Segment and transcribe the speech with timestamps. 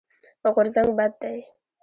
[0.53, 1.39] غورځنګ بد دی.